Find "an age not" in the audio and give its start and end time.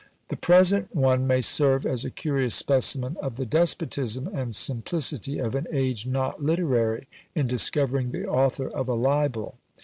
5.53-6.43